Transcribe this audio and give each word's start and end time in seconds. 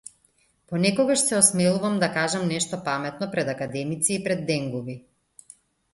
Понекогаш 0.71 1.19
се 1.25 1.35
осмелувам 1.41 1.99
да 2.05 2.09
кажам 2.17 2.47
нешто 2.53 2.81
паметно 2.89 3.31
пред 3.35 3.55
академици 3.57 4.13
и 4.19 4.23
пред 4.29 4.45
денгуби. 4.51 5.01